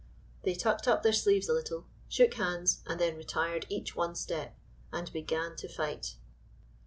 [0.41, 4.57] They tucked up their sleeves a little, shook hands, and then retired each one step,
[4.91, 6.15] and began to fight.